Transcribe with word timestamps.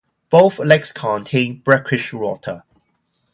Both 0.31 0.57
lakes 0.57 0.91
contain 0.91 1.59
brackish 1.59 2.11
water. 2.11 2.63